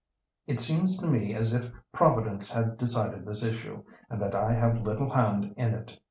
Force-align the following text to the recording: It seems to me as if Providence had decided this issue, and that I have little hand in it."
It 0.47 0.59
seems 0.59 0.97
to 0.97 1.05
me 1.07 1.35
as 1.35 1.53
if 1.53 1.71
Providence 1.93 2.49
had 2.49 2.79
decided 2.79 3.23
this 3.23 3.43
issue, 3.43 3.83
and 4.09 4.19
that 4.19 4.33
I 4.33 4.51
have 4.51 4.81
little 4.81 5.11
hand 5.11 5.53
in 5.55 5.75
it." 5.75 5.95